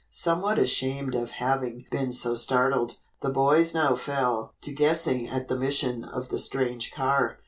[0.09, 5.55] Somewhat ashamed of having been so startled, the boys now fell to guessing at the
[5.59, 7.37] mission of the strange car.